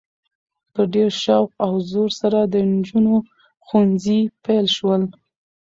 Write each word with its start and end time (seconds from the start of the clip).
په 0.73 0.81
ډیر 0.93 1.09
شوق 1.23 1.49
او 1.65 1.73
زور 1.91 2.09
سره 2.21 2.39
د 2.53 2.55
نجونو 2.71 3.15
ښونځي 3.67 4.19
پیل 4.45 4.65
شول؛ 4.75 5.03